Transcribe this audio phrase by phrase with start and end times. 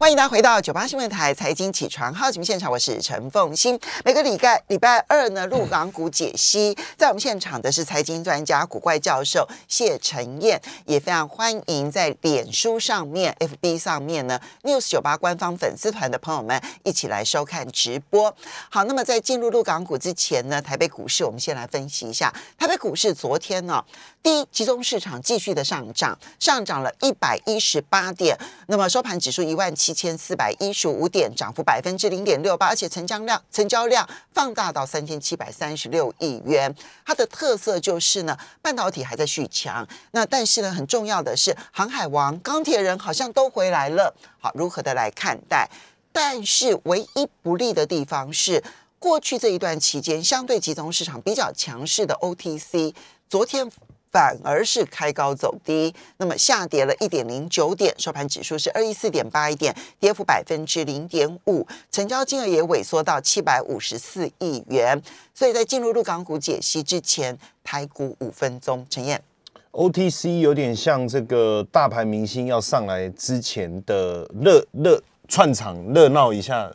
[0.00, 3.78] 欢迎大家回到九八新闻台财经起床号节目现场，我是陈凤欣。
[4.02, 18.34] 每个礼拜礼拜二呢，入港股解析，在我们现场的是财经专家古怪教授谢晨燕，也非常欢迎在脸书上面、FB 上面呢 News 九八官方粉丝团的朋友们一起来收看直播。
[18.70, 23.84] 好，那么在进入入港股之前呢，台北股市我们先来分析一下，台北股市昨天呢，
[24.22, 29.94] 第一集中市场继续的上涨，上涨了一百一十八点，那么收盘指数一万七。
[29.94, 36.74] 千四百一十五点，涨幅百分之零点六八，而且成交量成交量放大到三千七百三十六亿元。
[37.04, 39.86] 它的特色就是呢，半导体还在续强。
[40.12, 44.14] 那但是呢，很重要的是，航海王、钢铁人好像都回来了。
[44.38, 45.68] 好，如何的来看待？
[46.12, 48.62] 但是唯一不利的地方是，
[48.98, 52.94] 过去这一段期间相对集中市场比较强势的 OTC，
[53.28, 53.70] 昨天。
[54.10, 65.00] 反而是开高走低，那么下跌了一点零九点，收盘指数是二一四点八一点，跌幅百分之零点五，成交金额也萎缩到七百五十四亿元。
[65.32, 69.22] 所以在进入入港股解析之前，台股五分钟，陈燕
[69.70, 76.72] ，OTC 有点像这个大牌明星要上来之前的热热串场热闹一下，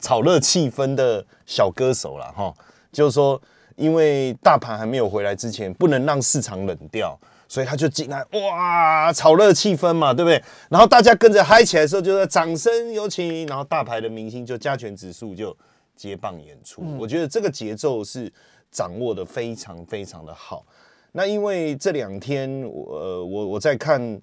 [0.00, 2.54] 炒热气氛的小歌手了哈，
[2.90, 3.38] 就是说。
[3.78, 10.42] 因为大盘还没有回来之前，不能让市场冷掉，所以他就进来，哇，炒热气氛嘛，对不对？
[10.68, 15.56] 然后大家跟着嗨起来的时候，就是掌声有请，然后大牌的明星就加权指数就
[15.94, 16.82] 接棒演出。
[16.98, 18.30] 我觉得这个节奏是
[18.72, 20.66] 掌握的非常非常的好。
[21.12, 24.20] 那因为这两天，我我我在看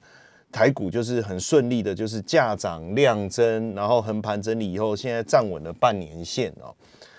[0.51, 6.75] 台股，就是很顺利的，就是价涨量增，然后横盘整理以后，现在站稳了半年线哦。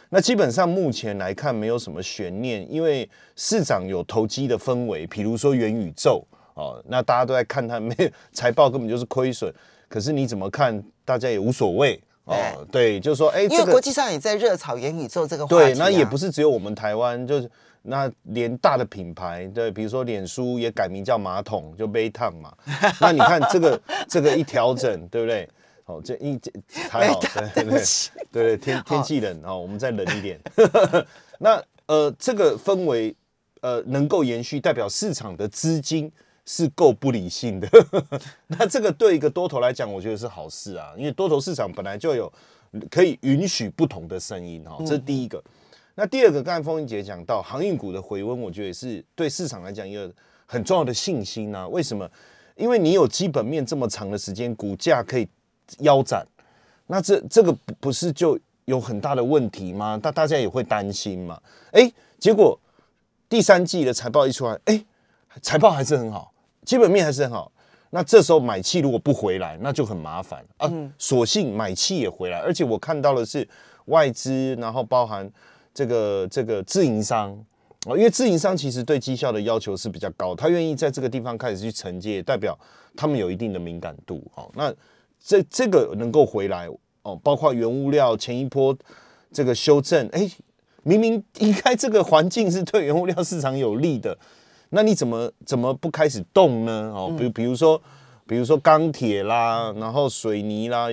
[0.09, 9.53] 那基本上目前来看没有什么悬念，因为市场有投机的氛围，比如说元宇宙哦，那大家都在看它，没有财报根本就是亏损，
[9.89, 12.35] 可是你怎么看，大家也无所谓哦。
[12.71, 17.51] 对，就是说，哎，因为国际上也在热炒元宇宙这个话题，对，那也不是只有我们台湾，就是
[17.83, 22.53] 那连大的品牌，对，比如说脸书也改名叫马桶，就杯烫嘛。
[23.01, 25.49] 那你看这个这个一调整，对不对？
[25.87, 26.53] 哦，这一这
[26.91, 27.21] 还好，
[27.55, 27.81] 对对
[28.33, 30.41] 对， 天天气冷哦，我们再冷一点。
[31.39, 33.15] 那呃，这个氛围
[33.61, 36.11] 呃能够延续，代表市场的资金
[36.45, 37.69] 是够不理性的。
[38.49, 42.33] 那这个对一个多头来讲，我觉得是好事啊，因为多头市场本来就有
[42.91, 45.41] 可以允许不同的声音哈，这是第一个。
[45.95, 50.13] 那第二个，刚才风云姐讲到航运股的回温，我觉得也是对市场来讲一个
[50.47, 51.69] 很重要的信心啊。
[51.69, 52.11] 为什么？
[52.57, 55.29] 因为你有基本面这么长的时间，股价可以。
[55.79, 56.27] 腰斩，
[56.87, 59.99] 那这这个不不是就有很大的问题吗？
[60.01, 61.41] 大大家也会担心嘛。
[61.73, 62.59] 哎，结果
[63.29, 64.85] 第三季的财报一出来，哎，
[65.43, 66.33] 财报还是很好，
[66.65, 67.51] 基本面还是很好。
[67.91, 70.71] 那这时候买气如果不回来，那就很麻烦啊。
[70.99, 73.47] 索性买气也回来，而且我看到的是
[73.87, 75.31] 外资，然后包含
[75.75, 77.33] 这个这个自营商
[77.87, 82.59] 啊，因为自营商其实对绩效的要求是比较高，他愿意在这个地方开始去承接，代表
[82.97, 84.23] 他们有一定的敏感度。
[84.35, 84.73] 哦，那。
[85.27, 86.69] 这这个能够回来
[87.03, 88.77] 哦，包括原物料前一波
[89.33, 90.31] 这个修正，哎，
[90.85, 94.17] 明明应该这个环境是对原物料市场有利的，
[94.71, 96.93] 那你怎么怎么不开始动呢？
[96.95, 97.83] 哦，比比如说
[98.25, 100.87] 比如说钢铁啦，然后水泥啦，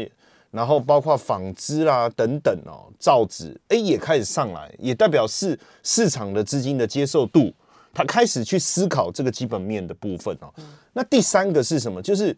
[0.49, 7.53] 然后包括纺织啦等等哦，造纸哎也开始上来，也代表市市场的资金的接受度，
[7.93, 10.51] 他开始去思考这个基本面的部分哦。
[10.93, 12.01] 那第三个是什么？
[12.01, 12.35] 就是。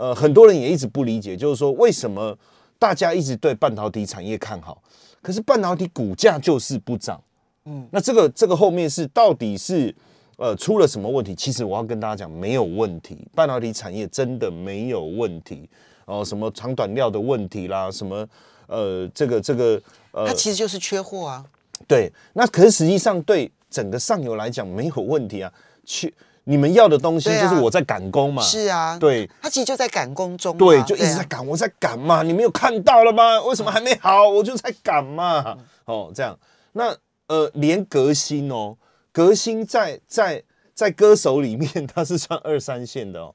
[0.00, 2.34] 呃，很多人也一直不理解，就是说为什么
[2.78, 4.82] 大家一直对半导体产业看好，
[5.20, 7.22] 可是半导体股价就是不涨。
[7.66, 9.94] 嗯，那这个这个后面是到底是
[10.38, 11.34] 呃出了什么问题？
[11.34, 15.68] 其实我要跟大家讲，没有问题，半导体产业真的没有问题。
[16.06, 18.26] 哦，什么长短料的问题啦，什么
[18.68, 19.78] 呃这个这个
[20.12, 21.44] 呃，它其实就是缺货啊。
[21.86, 25.52] 对，那可是实际上对整个上游来讲没有问题啊，
[25.84, 26.10] 缺。
[26.50, 33.40] 你们要的东西就是我在赶工嘛，是啊，对，他其实就在赶工中，对，就一直在赶，我在赶嘛，你没有看到了吗？
[33.42, 34.28] 为什么还没好？
[34.28, 36.36] 我就在赶嘛，哦，这样，
[36.72, 36.96] 那
[37.28, 38.76] 呃，连革新哦，
[39.12, 40.42] 革新在在
[40.74, 43.34] 在歌手里面， 他是算二三线的哦，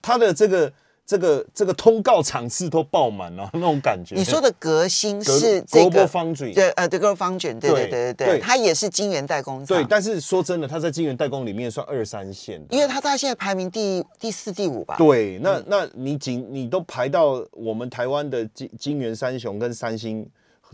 [0.00, 0.72] 他的这个。
[1.06, 4.14] 这个这个通告场次都爆满了， 那种感觉。
[4.14, 9.64] 你说的革新是这个方卷，对呃，这个方卷，对对对对对，它也是晶圆代工。
[9.66, 14.96] 对，但是说真的，它在晶圆代工里面算二三线的，因为它大概现在排名第第四、第五吧。
[14.96, 20.26] 对，那那你仅你都排到我们台湾的晶晶圆三雄跟三星，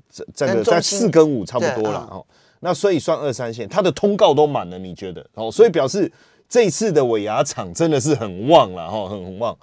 [0.08, 2.24] 这这个在四跟五差不多了哦。
[2.60, 5.26] 那所以算二三线，它的通告都满了，你觉得？
[5.34, 6.12] 哦，所以表示
[6.48, 9.58] 这次的尾牙厂真的是很旺了哈，很旺。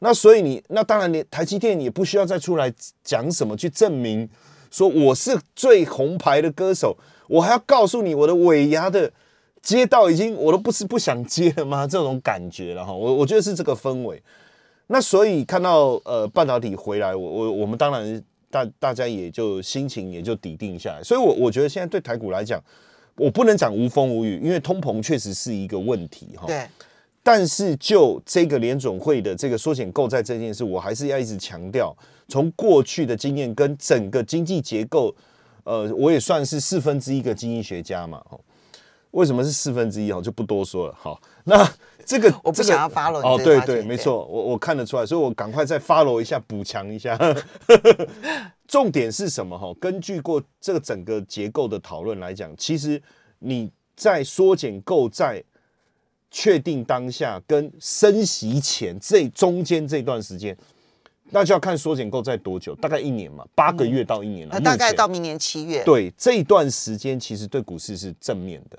[0.00, 2.72] 那所以你那当然你台积电也不需要再出来
[3.02, 4.28] 讲什么去证明
[4.70, 6.96] 说我是最红牌的歌手，
[7.26, 9.10] 我还要告诉你我的尾牙的
[9.60, 11.86] 街道已经我都不是不想接了吗？
[11.86, 14.22] 这种感觉了哈，我我觉得是这个氛围。
[14.86, 21.02] 那所以看到呃半导体回来，我我我们当然大大家也就心情也就抵定下来。
[21.02, 22.62] 所以，我我觉得现在对台股来讲，
[23.16, 26.46] 我不能讲无风无雨，因为通膨确实是一个问题哈。
[26.46, 26.66] 对。
[27.22, 31.96] 但是就这个联总会的这个缩减购债这件事，我还是要一直强调，
[32.28, 35.14] 从过去的经验跟整个经济结构，
[35.64, 38.22] 呃，我也算是四分之一个经济学家嘛。
[38.30, 38.40] 哦，
[39.12, 40.10] 为什么是四分之一？
[40.12, 40.94] 哦，就不多说了。
[40.98, 41.68] 好，那。
[42.08, 47.18] 这个我不想要 follow 哦，对对，没错，我我看得出来，所以我赶快再 follow 一下，补强一下。
[48.66, 49.58] 重点是什么？
[49.58, 53.02] 哈，根据过这个整个结构的讨论来讲，其实
[53.40, 55.44] 你在缩减购债、
[56.30, 60.56] 确定当下跟升息前这中间这段时间，
[61.30, 65.82] 那就要看缩减购在多久，大概一年嘛，八个月到一年了，大概到明年七月。
[65.84, 68.78] 对，这一段时间其实对股市是正面的。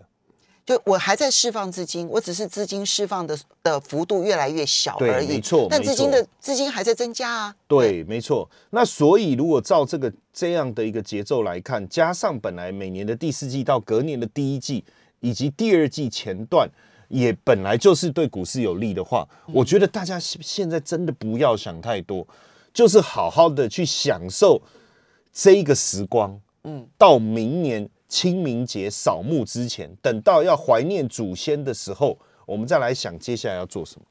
[0.65, 5.27] 就我还在释放资金，我只是资金释放的的幅度越来越小而已。
[5.27, 7.55] 没错，但资金的资金还在增加啊。
[7.67, 8.47] 对，没错。
[8.69, 14.85] 那所以如果照这个这样的一个节奏来看，加上本来每年的第四季到隔年的第一季，
[15.21, 16.69] 以及第二季前段
[17.09, 22.25] 也本来就是对股市有利的话，我觉得大家现在真的不要想太多，
[22.73, 24.61] 就是好好的去享受
[25.31, 26.39] 这一个时光。
[26.63, 27.89] 嗯，到明年。
[28.09, 32.17] 清明节扫墓之前，等到要怀念祖先的时候，
[32.47, 34.05] 我们再来想接下来要做什么。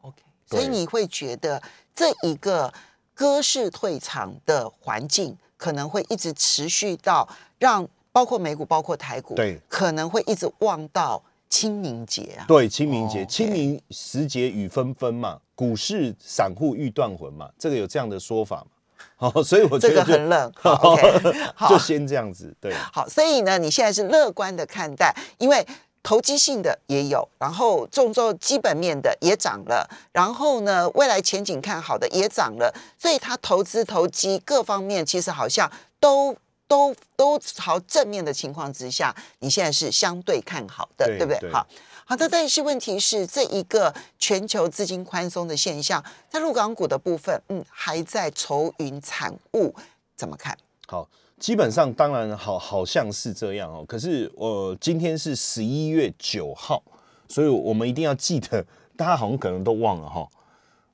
[0.00, 1.62] OK，所以你会觉得
[1.94, 2.72] 这一个
[3.12, 11.22] 歌势退场的环境，可能会一直持续到让包括美股、包括台股，对，可能会一直望到
[11.54, 12.44] 清明节啊。
[12.48, 18.66] 对，清明节，清明时节雨纷纷嘛，股市散户欲断魂嘛，这个有这样的说法嘛？
[19.14, 20.52] 好， 所以我觉得这个很冷。
[21.54, 22.52] 好，就先这样子。
[22.60, 25.64] 对，好，所以呢，你现在是乐观的看待，因为
[26.02, 36.34] 投机性的也有，然后重重基本面的也涨了，然后呢，未来前景看好的也涨了，所以它投资投机各方面其实好像都
[36.66, 41.50] 都都朝正面的情况之下，你现在是相对看好的，对不对？
[41.52, 41.66] 好。
[42.06, 49.74] 好的，但是问题是，这一个全球资金宽松的现象，在陆港股的部分，嗯，还在愁云惨雾，
[50.14, 50.54] 怎么看？
[50.86, 51.08] 好，
[51.40, 53.82] 基本上当然好，好像是这样哦。
[53.88, 56.82] 可是我今天是十一月九号，
[57.26, 58.62] 所以我们一定要记得，
[58.98, 60.28] 大家好像可能都忘了哈，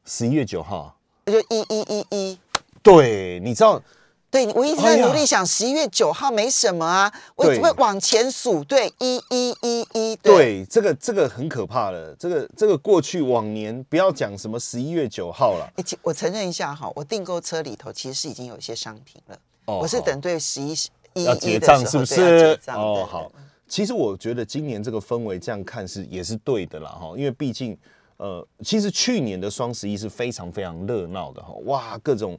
[0.05, 0.97] 十一月九号，
[1.27, 2.39] 就一一一一，
[2.85, 3.83] 对，你知道。
[4.31, 20.75] 对，我一直在努力想十一月九号没什么啊，我会往前数，对，一一一一，对，这个这个很可怕的，这个这个过去往年不要讲什么十一月九号了，哎，我承认一下哈，我订购车里头其实是已经有一些商品了，我是等对十一
[21.15, 22.57] 一要结账是不是？
[22.69, 23.33] 哦，好，
[23.67, 27.77] 其实我觉得今年这个氛围这样看是也是对的啦哈，因为毕竟
[28.17, 32.39] 呃，其实去年的双十一是非常非常热闹的哈，哇，各种。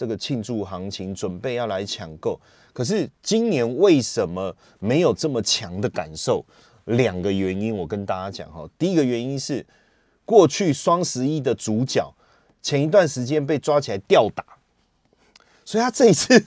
[0.00, 2.40] 这个庆祝行情准备要来抢购，
[2.72, 6.42] 可是今年为什么没有这么强的感受？
[6.86, 8.66] 两个原因，我跟大家讲哈。
[8.78, 9.66] 第一个原因是，
[10.24, 12.10] 过去双十一的主角
[12.62, 14.42] 前一段时间被抓起来吊打，
[15.66, 16.46] 所以他这一次，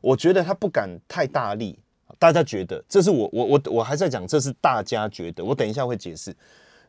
[0.00, 1.76] 我觉得他不敢太大力。
[2.20, 6.32] 大家觉得，这是我我我我还在讲，这是大家觉得，我等一下会解释。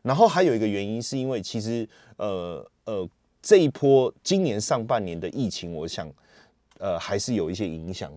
[0.02, 3.08] 然后还有一个原因，是因为其实呃呃。
[3.46, 6.10] 这一波今年上半年的疫情，我想，
[6.80, 8.12] 呃，还是有一些影响。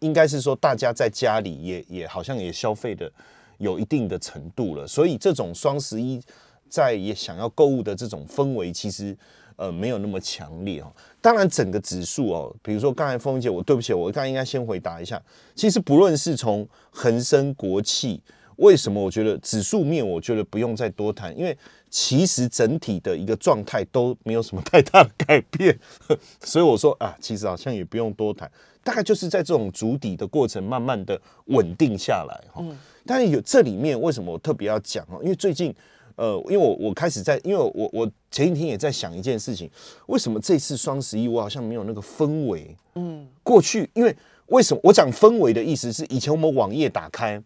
[0.00, 3.10] 应该是说，大家在家里也也好像也消费的
[3.56, 6.20] 有一定的程度了，所以这种双十一
[6.68, 9.16] 在也想要购物的这种氛围，其实
[9.56, 10.92] 呃没有那么强烈哦。
[11.22, 15.18] 当然，整个指数哦，比如说刚才凤姐，我对不起，我刚才应该先回答一下。
[15.54, 18.22] 其实不论是从恒生国企，
[18.56, 21.56] 为什么我觉得指数面，我觉得不用再多谈，因为。
[21.96, 25.78] 其实整体的一个状态都没有什么太大的改变，
[26.42, 28.50] 所以我说啊，其实好像也不用多谈，
[28.82, 32.60] 大概就是在这种筑底的过程，慢慢的稳定下来哈。
[33.06, 35.20] 但是有这里面为什么我特别要讲哦？
[35.22, 35.72] 因为最近
[36.16, 39.70] 呃，因为我我开始在，因为我我前几天也在想一件事情，
[40.06, 42.76] 为什么这次双十一我好像没有那个氛围？
[42.96, 44.12] 嗯，过去因为
[44.46, 47.40] 为什么我讲氛围的意思是，以前我们网页打开。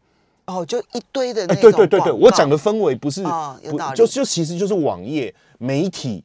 [0.49, 1.63] 哦，就一堆的那种。
[1.63, 6.25] 对对对对，我讲的氛围不是，不就就其实就是网页媒体，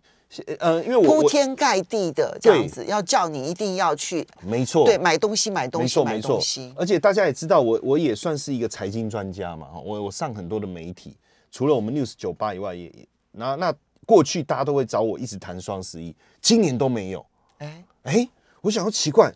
[0.59, 6.73] 呃，因为我铺天盖地的这样子，要叫你一定要去，没错，对，买东西买东西买东西。
[6.75, 11.15] 而且大家也知道，我我也算是一个财经专家嘛，我我上很多的媒体，
[11.51, 13.73] 除了我们 news 酒吧以外，也也那那
[14.05, 17.25] 过去大家都会找我一直谈双十一，今年都没有。
[17.57, 18.29] 哎，哎，
[18.61, 19.31] 我想要奇怪，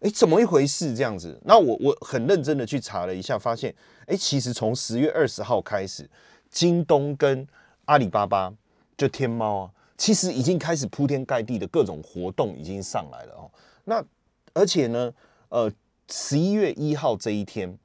[0.00, 1.36] 哎，怎么一回事这样子？
[1.44, 3.74] 那我我很认真的去查了一下，发现，
[4.06, 6.08] 哎，其实从十月二十号开始，
[6.48, 7.46] 京东跟
[7.86, 8.54] 阿里巴巴
[8.96, 13.50] 就天猫啊，其实已经开始铺天盖地的各种活动已经上来了哦。
[13.84, 14.04] 那
[14.52, 15.12] 而且呢，
[15.48, 15.68] 呃，
[16.08, 17.76] 十一月一号这一天，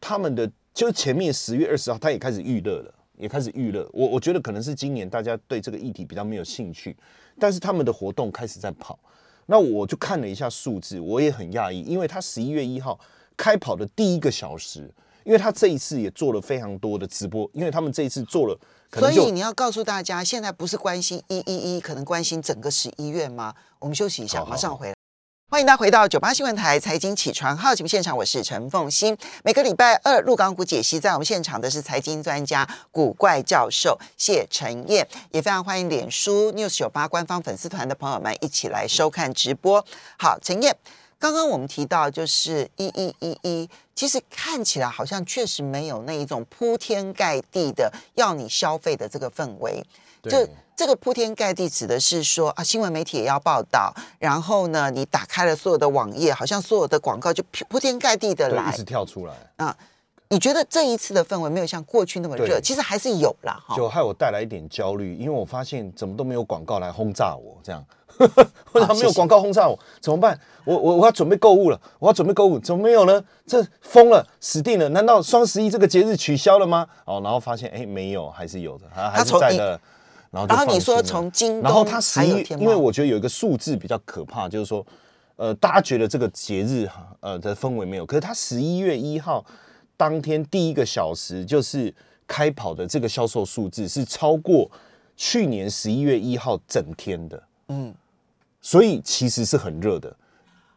[0.00, 3.86] 他们的就前面十月二十号，他也开始预热了，也开始预热。
[3.92, 6.96] 我我觉得可能是今年大家对这个议题比较没有兴趣，
[7.38, 8.98] 但是他们的活动开始在跑。
[9.50, 13.00] 那我就看了一下数字，我也很讶异，因为他十一月一号
[13.34, 14.90] 开跑的第一个小时，
[15.24, 18.58] 因为他这一次也做了非常多的直播，因为他们这一次做了，
[18.92, 23.54] 所以你要告诉大家，现在不是关心一一一，可能关心整个十一月吗？
[23.78, 24.97] 我们休息一下，马上回来。
[25.50, 29.16] 欢迎大家回到九八新闻台财经起床号节目现场，我是陈凤欣。
[29.42, 39.82] 每个礼拜二入港股解析，在我们现场的是财经专家古怪教授谢晨燕，也非常欢迎脸书 news 九八官方粉丝团的朋友们一起来收看直播。
[40.18, 40.76] 好，陈燕，
[41.18, 49.82] 刚刚我们提到就是一一一一，其实看起来好像确实没有那一种铺天盖地的要你消费的这个氛围，
[50.28, 50.48] 就。
[50.78, 59.76] 这个铺天盖地指的是说啊，新闻媒体也要报道，然后呢，你打开了所有的网页，好像所有的广告就铺天盖地的来，一直跳出来啊。
[60.28, 62.60] 你觉得这一次的氛围没有像过去那么热？
[62.60, 63.74] 其实还是有啦，哈。
[63.74, 67.84] 就害我带来一点焦虑，因为我发现怎么都没有广告来轰炸我，这样，
[68.70, 69.76] 为什么没有广告轰炸我？
[70.00, 70.38] 怎么办？
[70.64, 73.20] 我我我要准备购物了，我要准备购物，怎么没有呢？
[73.44, 74.88] 这疯了，死定了！
[74.90, 76.86] 难道双十一这个节日取消了吗？
[77.04, 79.80] 哦，然后发现哎，没有，还是有的，还还是在的。
[80.30, 84.86] 然后，然后你说从京东，然后它十一，因为我觉得有一个数字比较可怕，就是说，
[85.36, 89.44] 呃，大家觉得这个节日哈，呃的氛围没有，可是它十一月一号
[89.96, 91.92] 当天第一个小时就是
[92.26, 94.70] 开跑的这个销售数字是超过
[95.16, 97.94] 去年十一月一号整天的，嗯，
[98.60, 100.14] 所以其实是很热的。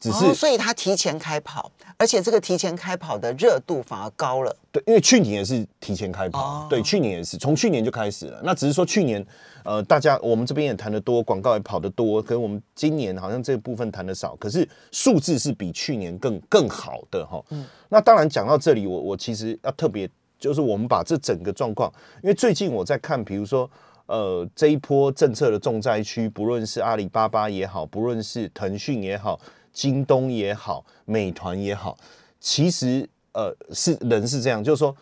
[0.02, 4.54] 只是，所以他提前开跑，而且这个提前开跑的热度反而高了。
[4.72, 8.42] 对，因为去年也是提前开跑，对，去年也是从去年就开始了。
[8.44, 9.24] 那只是说去年，
[9.64, 17.40] 呃，大家我们这边也谈的多，广告也跑得多，可是我们今年好像这部分谈的少，可是数字是比去年更更好的哈。
[17.52, 21.94] 嗯，那当然讲到这里，我我其实要特别就是我们把这整个状况，
[22.24, 23.70] 因为最近我在看，比如说
[24.08, 29.40] 呃这一波政策的重灾区，不论是阿里巴巴也好，不论是腾讯也好。
[29.74, 31.98] 京东也好，美团也好，
[32.40, 34.96] 其实呃是人是这样，就是说，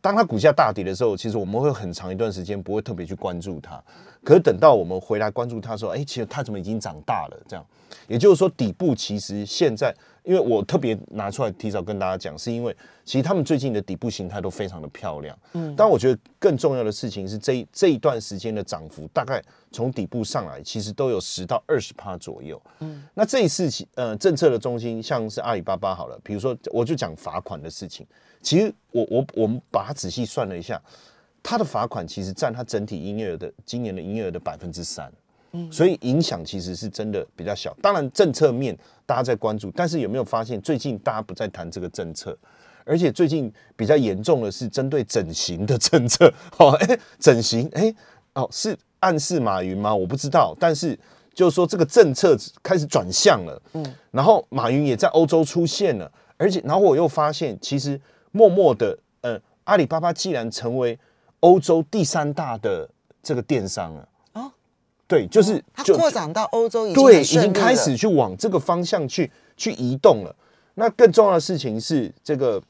[0.00, 3.82] 当它股价大跌的时候，其实我们会很长一段时间不会特别去关注它。
[4.22, 7.36] 可是等到我们回来关注它，说，哎，其实它怎么已经长大了？
[7.48, 7.66] 这样，
[8.06, 9.94] 也就是说，底部其实现在。
[10.22, 15.36] 因为我特别拿出来提早跟大家讲，是因为其实他们最近的底部形态都非常的漂亮。
[15.54, 22.60] 嗯，但我觉得更重要的事情是这这一段时间的涨幅，大概从底部上来，其实都有十到二十趴左右。
[22.80, 28.06] 嗯，那这一次呃政策的中心，像是阿里巴巴好了，比如说我就讲罚款的事情，
[28.42, 30.80] 其实我我我们把它仔细算了一下，
[31.42, 35.12] 它的罚款其实占它整体营业额的今年的营业额的百分之三。
[35.68, 37.76] 所以影响其实是真的比较小。
[37.82, 38.72] 当然政策面
[39.04, 42.38] 大家在关注，但是有没有发现最近大家不再谈这个政策，
[42.84, 46.32] 而且最近比较严重的是针对整形的政策。
[46.58, 47.92] 哦，哎，整形，哎，
[48.34, 49.92] 哦，是暗示马云吗？
[49.92, 50.56] 我不知道。
[50.60, 50.96] 但是
[51.34, 53.60] 就是说这个政策开始转向了。
[53.72, 60.96] 嗯，然后马云也在欧洲出现了，而且然后我又发现，其实默默的，呃，阿里巴巴既然成为
[61.40, 62.88] 欧洲第三大的
[63.22, 64.06] 这个电商了。
[65.06, 70.32] 对，就是它扩展到欧洲，对，已经开始去往这个方向去去移动了。
[70.74, 72.62] 那更重要的事情是，这个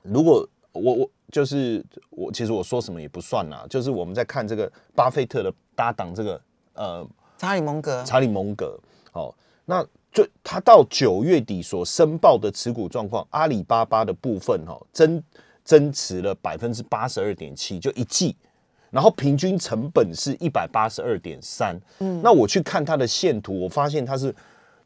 [0.00, 3.66] 如果我我就是我，其实我说什么也不算啦。
[3.68, 6.40] 就是我们在看这个巴菲特的搭档，这个
[6.72, 7.06] 呃
[7.36, 8.80] 查理蒙格，查理蒙格，
[9.12, 9.34] 哦，
[9.66, 15.22] 那最他到九月底所申报的持股状况，阿里巴巴的部分哈增
[15.64, 18.36] 增持了百分之八十二点七，就一季。
[18.90, 24.34] 然后平均成本是一百八十二点三，嗯，那我去看它的线图，我发现它是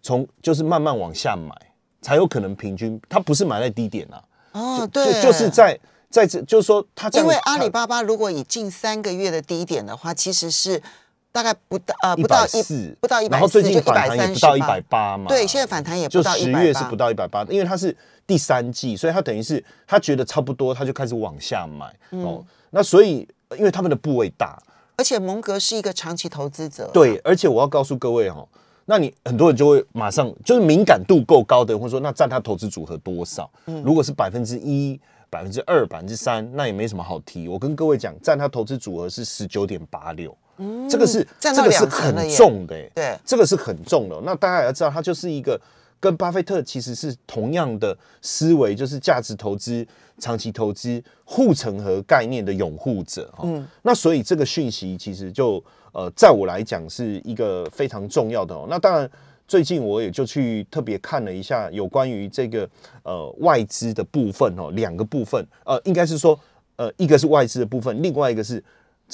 [0.03, 1.55] 从就是慢慢往下买，
[2.03, 10.83] 才有可能平均，它不是买在低点啊，哦，对，就是在在这，就是说它因为阿里巴巴如果以近三个月的低点的话，其实是
[11.35, 12.63] 大概不到呃不到一
[13.01, 17.95] 不到一百，然后最近反弹也不到一百八嘛，对，现在反弹也就十月是不到一百八，因为它是
[18.27, 23.29] 第三季，所以它等于是他觉得差不多，他就开始往下买哦，那所以。
[23.59, 24.61] 因为他们的部位大，
[24.97, 26.91] 而且蒙格是一个长期投资者。
[26.93, 28.49] 对，而且我要告诉各位哦，
[28.87, 33.49] 那你很多人就会马上就是敏感度够高的，或者说那占他投资组合多少？
[33.67, 34.99] 嗯，如果是百分之一、
[35.31, 37.47] 百分之二、百分之三，那也没什么好提。
[37.47, 40.37] 我跟各位讲，占他投资组合是十九点八六。
[40.89, 44.23] 这个是这个是很重的、欸，对，这个是很重的哦。
[44.25, 45.61] 那大家也要知道，它就是一个
[46.01, 49.87] 跟巴菲特其实是同样的思维，就是价值投资、
[50.19, 53.45] 长期投资护城河概念的拥护者哈。
[53.45, 58.67] 嗯，那所以这个讯息其实就呃，在我来讲是一个非常重要的哦。
[58.69, 59.11] 那当然。
[59.47, 62.67] 最近我也就去特别看了一下有关于这个
[63.03, 66.37] 呃外资的部分哦，两个部分呃，应该是说
[66.77, 68.65] 呃一个是外资的部分，另外一个是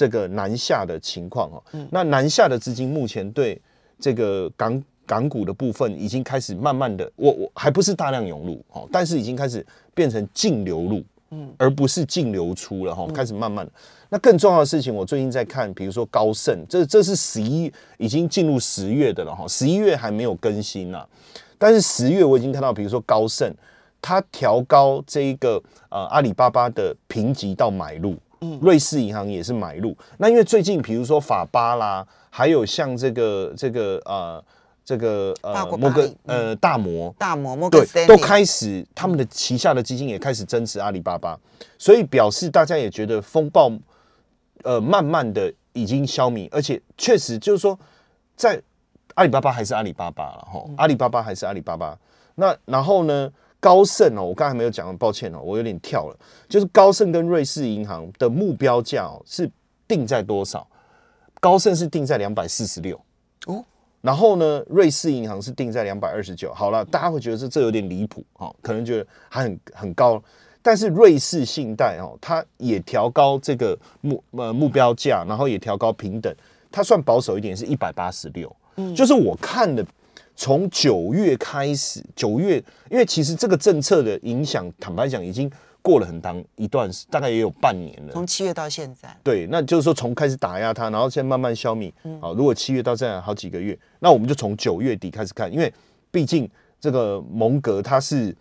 [0.01, 1.63] 这个南下的情况哦。
[1.91, 3.61] 那南下的资金目前对
[3.99, 13.73] 这个港港股的部分已经开始慢慢的，我我还不是大量涌入哦，但是已经开始变成净流入，嗯，而不是净流出了哈，开始慢慢的。
[14.09, 21.07] 那更重要的事情，我最近在看，比如说高盛，这这是十一已经进入十月的了哈，十一月还没有更新呐，
[21.59, 23.55] 但是十月我已经看到，比如说高盛，
[24.01, 29.97] 它调高这一个呃阿里巴巴的评级到买入，嗯，瑞士银行也是买入。
[30.19, 34.43] 那因为最近比如说法巴啦，还有像这个这个呃
[34.85, 41.39] 这个呃摩根呃大摩，大摩摩根对都开始他们的旗下的基金也开始增持阿里巴巴，
[41.79, 43.71] 所以表示大家也觉得风暴，
[44.65, 47.79] 呃，慢慢的已经消弭，而且确实就是说，
[48.37, 48.61] 在
[49.15, 51.99] 阿里巴巴还是阿里巴巴了哈，阿里巴巴还是阿里巴巴。
[52.37, 53.31] 那然后呢，
[53.61, 56.17] 高盛哦，我刚才没有讲，抱歉哦，我有点跳了，
[56.49, 59.49] 就是高盛跟瑞士银行的目标价哦是
[59.87, 60.67] 定在多少？
[61.41, 63.01] 高盛是定在两百四十六
[63.47, 63.65] 哦，
[64.03, 66.53] 然后呢，瑞士银行是定在两百二十九。
[66.53, 70.23] 好了，大家会觉得这这有点离谱哦，可能觉得还很很高，
[70.61, 76.35] 但是瑞士信贷哦，它也调高这个目呃目标价，然后也调高平等，
[76.71, 78.55] 它算保守一点是一百八十六。
[78.77, 79.85] 嗯，就是我看的，
[80.41, 82.57] 从九月开始，九月
[82.91, 85.51] 因为其实这个政策的影响，坦白讲已经
[85.83, 88.13] 过了很长一段时，大概也有半年了。
[88.15, 91.93] 从七月到现在，对，那就是说从开始打压它，然后现在慢慢消弭。
[92.23, 95.71] 好，如果七月到现在好几个月，那我们就从九月底开始看，因为
[96.11, 96.49] 毕竟
[96.81, 98.35] 这个蒙格他是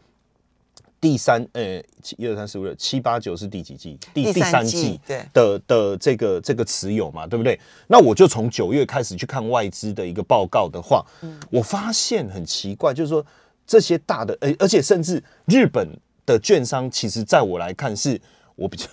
[1.02, 3.98] 第三，呃，七一二三四五六七八九是第几季？
[4.14, 7.60] 第第三季季对的的这个这个持有嘛，对不对？
[7.88, 11.06] 那我就从九月开始去看外资的一个报告的话，
[11.50, 13.26] 我发现很奇怪，就是说
[13.66, 15.88] 这些大的，呃，而且甚至日本
[16.26, 18.20] 的券商，其实在我来看是
[18.56, 18.86] 我比较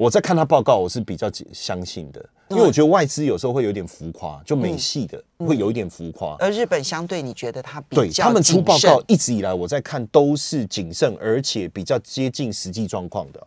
[0.00, 6.34] 我在看他报告，我是比较相信的，因为我觉得外资有时候会有点浮夸，就美系的会有一点浮夸。
[6.38, 13.46] 而日本相对你觉得他比较对他们出报告，一直以来我在看都是谨慎，而且比较接近实际状况的。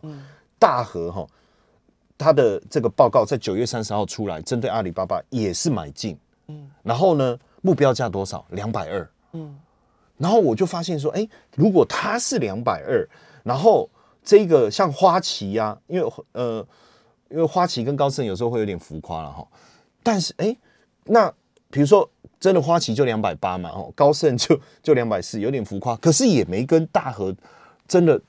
[0.56, 1.26] 大和哈，
[2.16, 6.16] 他的这个报告在九月三十号出来，针对阿里巴巴也是买进。
[6.46, 8.46] 嗯，然后呢，目标价多少？
[8.50, 9.10] 两百二。
[9.32, 9.58] 嗯，
[10.18, 13.04] 然后我就发现说，哎，如果他是两百二，
[13.42, 13.90] 然后
[14.24, 16.66] 这个像花旗呀、因为呃，
[17.28, 19.46] 因为花旗跟高盛有时候会有点浮夸了哈，
[20.02, 20.56] 但是哎，
[21.04, 21.30] 那
[21.70, 22.08] 比如说
[22.40, 27.34] 真的花旗就两百八嘛，哦，高盛就就两百四，有点浮夸，可是也没跟大和
[27.86, 28.20] 真的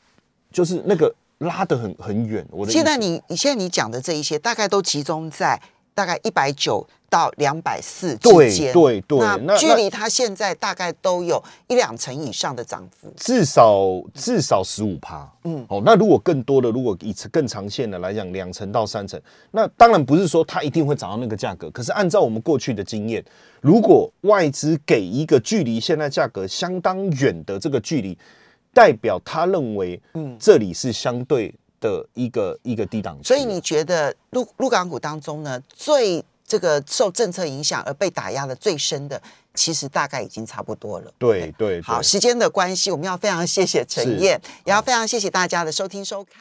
[0.52, 2.46] 就是那个拉得很很远。
[2.52, 5.62] 我的现在你你现在你讲的这一些，大概都集中在
[5.96, 9.18] 大概一百九到两百四之对间，对对。
[9.18, 13.12] 那那那距离它现在大概都有一两成以上的涨幅。
[13.16, 19.20] 至少至少十五趴，嗯，哦，那如果更多的，如果以更长线的来讲，两成到三成，
[19.52, 23.24] 那当然不是说它一定会涨到那个价格，可是按照我们过去的经验，
[23.62, 28.18] 如果外资给一个距离现在价格相当远的这个距离，
[28.74, 31.56] 代表他认为，嗯，这里是相对
[31.86, 39.22] 的一个一个低档，所以你觉得陆陆港股当中呢，最这个受政策影响而被打压的最深的，
[39.54, 41.12] 其实大概已经差不多了。
[41.20, 46.34] 对对好，时间的关系，我们要非常谢谢陈燕，也要非常谢谢大家的收听收看。